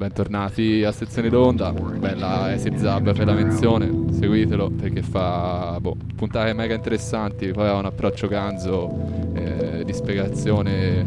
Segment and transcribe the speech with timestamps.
[0.00, 6.54] bentornati a Sezione d'Onda, bella Acid Zab per la menzione, seguitelo perché fa boh, puntate
[6.54, 8.90] mega interessanti, poi ha un approccio ganzo
[9.34, 11.06] eh, di spiegazione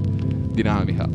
[0.51, 1.09] dinamica.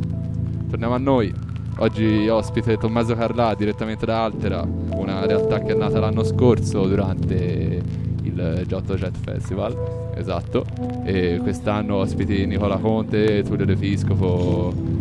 [0.69, 1.33] Torniamo a noi,
[1.77, 4.67] oggi ospite Tommaso Carlà direttamente da Altera,
[4.97, 7.81] una realtà che è nata l'anno scorso durante
[8.23, 10.65] il Giotto Jet Festival, esatto,
[11.05, 14.98] e quest'anno ospiti Nicola Conte, Tullio De Piscopo,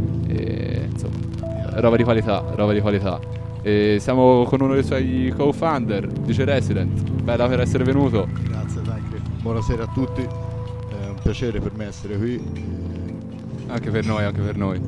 [1.80, 3.20] roba di qualità, roba di qualità.
[3.62, 7.12] E siamo con uno dei suoi co-founder, Dice Resident.
[7.22, 8.27] Bella per essere venuto.
[8.48, 9.20] Grazie Tancre.
[9.41, 10.22] Buonasera a tutti.
[10.22, 12.41] È un piacere per me essere qui.
[13.67, 14.81] Anche per noi, anche per noi.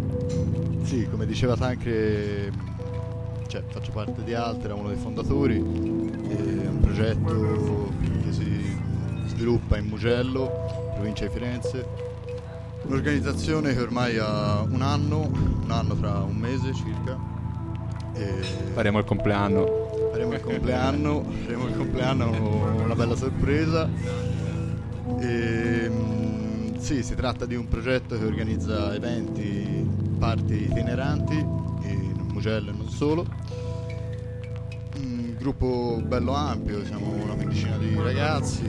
[0.83, 2.51] Sì, come diceva Tancre,
[3.47, 5.57] cioè, faccio parte di Altera, uno dei fondatori.
[5.57, 7.91] È un progetto
[8.23, 8.77] che si
[9.27, 10.49] sviluppa in Mugello,
[10.95, 12.08] provincia di Firenze
[12.83, 15.29] Un'organizzazione che ormai ha un anno,
[15.63, 17.17] un anno tra un mese circa.
[18.13, 18.41] E
[18.73, 19.87] faremo il compleanno.
[20.11, 23.87] Faremo il compleanno, faremo il compleanno, una bella sorpresa.
[25.19, 32.71] E, mm, sì, si tratta di un progetto che organizza eventi, parti itineranti in Mugello
[32.71, 33.25] e non solo.
[34.95, 38.67] Un gruppo bello ampio, siamo una quindicina di ragazzi.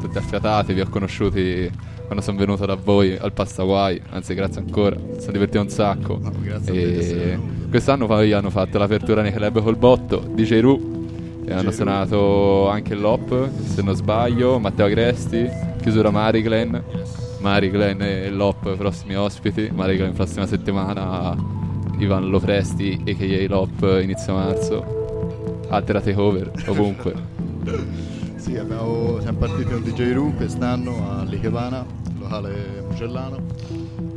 [0.00, 1.70] Tutti affiatati, vi ho conosciuti
[2.08, 6.18] quando sono venuto da voi al Pastaguai, anzi grazie ancora, mi sono divertito un sacco.
[6.18, 6.32] No,
[6.64, 12.66] e quest'anno poi hanno fatto l'apertura nei club col botto, DJ Ru, e hanno suonato
[12.66, 15.46] anche l'Op, se non sbaglio, Matteo Agresti,
[15.82, 16.76] chiusura Mari Glenn.
[17.40, 21.36] Mari Glenn e l'Op prossimi ospiti, Mari Glenn prossima settimana,
[21.98, 23.48] Ivan Lopresti a.k.a.
[23.48, 28.16] l'Op inizio marzo, Altera Takeover ovunque.
[28.48, 31.84] sì, abbiamo, siamo partiti con DJ Ru quest'anno a Lichevana
[32.18, 33.36] locale Mugellano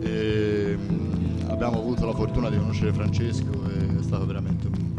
[0.01, 4.89] e mh, abbiamo avuto la fortuna di conoscere Francesco e è stato veramente un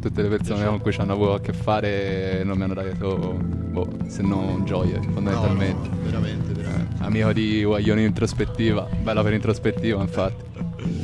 [0.00, 3.38] tutte le persone con cui ci hanno avuto a che fare non mi hanno dato
[3.38, 5.88] boh, se non gioie fondamentalmente.
[5.88, 6.98] No, no, veramente, veramente.
[6.98, 10.42] Eh, amico di Guaglione introspettiva bella per introspettiva infatti.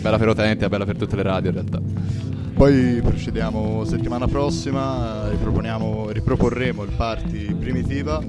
[0.00, 2.25] Bella per utenti bella per tutte le radio in realtà
[2.56, 8.22] poi procediamo settimana prossima riproporremo il party primitiva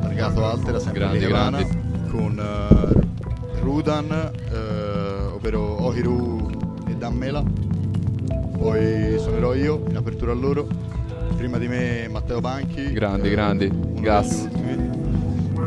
[0.00, 1.66] targato Altera sempre grandi, grandi
[2.10, 6.48] con uh, Rudan, uh, ovvero Ohiru
[6.88, 7.42] e Dammela.
[8.58, 10.66] Poi suonerò io in apertura a loro.
[11.36, 12.92] Prima di me Matteo Banchi.
[12.92, 13.70] Grandi, eh, grandi.
[14.00, 14.48] Gas.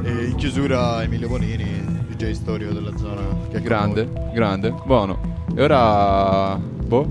[0.04, 3.22] E in chiusura Emilio Bonini, DJ storico della zona.
[3.52, 5.46] grande, grande, buono.
[5.54, 7.08] E ora, boh,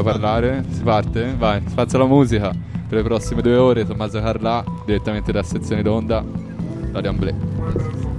[0.00, 0.64] vuoi parlare?
[0.68, 1.34] Si parte?
[1.36, 2.50] Vai, spazio la musica.
[2.50, 6.24] Per le prossime due ore Tommaso Carlà, direttamente da sezione d'onda,
[6.92, 8.15] Radio Amblè.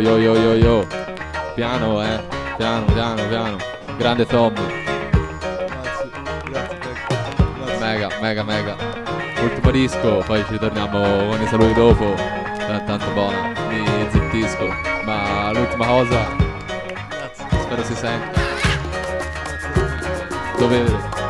[0.00, 0.86] Yo yo yo yo.
[1.54, 2.18] Piano eh.
[2.56, 3.56] Piano, piano, piano.
[3.98, 4.54] Grande Tom.
[7.78, 8.76] Mega, mega, mega.
[9.42, 12.14] Ultimo disco, poi ci torniamo con i saluti dopo.
[12.86, 13.52] Tanto buona.
[13.68, 14.66] Mi zittisco.
[15.04, 16.26] Ma l'ultima cosa.
[17.60, 18.40] Spero si senta.
[20.56, 21.29] Dovere.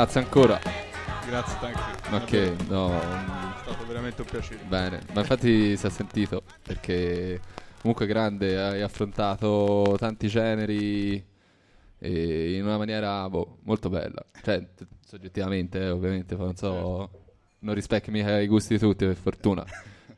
[0.00, 0.58] Grazie ancora.
[1.26, 2.10] Grazie anche.
[2.10, 2.98] Ma che no.
[2.98, 4.60] È stato veramente un piacere.
[4.66, 7.38] Bene, ma infatti si è sentito perché
[7.82, 11.22] comunque grande, hai affrontato tanti generi
[11.98, 14.24] in una maniera boh, molto bella.
[14.42, 14.66] Cioè,
[15.04, 17.32] soggettivamente, eh, ovviamente, non so, certo.
[17.58, 19.62] non rispecchi mica i gusti di tutti, per fortuna.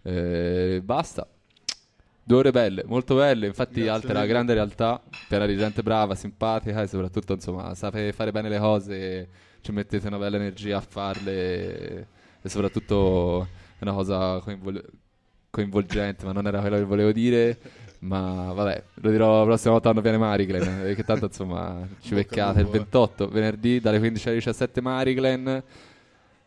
[0.02, 1.26] eh, basta.
[2.22, 6.14] Due ore belle, molto belle, infatti Grazie alta la grande realtà, piena di gente brava,
[6.14, 9.28] simpatica e soprattutto insomma sapete fare bene le cose,
[9.62, 12.06] ci mettete una bella energia a farle
[12.42, 13.48] e soprattutto
[13.78, 14.84] è una cosa coinvol-
[15.48, 17.58] coinvolgente, ma non era quello che volevo dire.
[18.00, 22.60] Ma vabbè, lo dirò la prossima volta quando viene Mariglen, perché tanto insomma ci beccate
[22.60, 25.62] il 28, venerdì dalle 15 alle 17 Mariglen,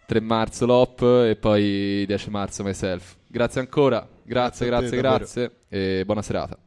[0.06, 3.16] 3 marzo l'OP e poi 10 marzo myself.
[3.26, 6.58] Grazie ancora, grazie, grazie, grazie, grazie e buona serata.